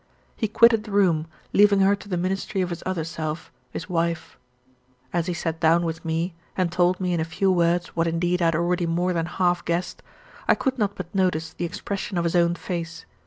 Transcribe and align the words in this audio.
He 0.35 0.47
quitted 0.47 0.83
the 0.83 0.91
room, 0.91 1.27
leaving 1.53 1.81
her 1.81 1.95
to 1.95 2.09
the 2.09 2.17
ministry 2.17 2.61
of 2.61 2.71
his 2.71 2.81
other 2.87 3.03
self, 3.03 3.51
his 3.69 3.87
wife. 3.87 4.35
As 5.13 5.27
he 5.27 5.33
sat 5.35 5.59
down 5.59 5.85
with 5.85 6.03
me, 6.03 6.33
and 6.57 6.71
told 6.71 6.99
me 6.99 7.13
in 7.13 7.19
a 7.19 7.23
few 7.23 7.51
words 7.51 7.89
what 7.89 8.07
indeed 8.07 8.41
I 8.41 8.45
had 8.45 8.55
already 8.55 8.87
more 8.87 9.13
than 9.13 9.27
half 9.27 9.63
guessed, 9.63 10.01
I 10.47 10.55
could 10.55 10.79
not 10.79 10.95
but 10.95 11.13
notice 11.13 11.53
the 11.53 11.65
expression 11.65 12.17
of 12.17 12.23
his 12.23 12.35
own 12.35 12.55
face. 12.55 13.05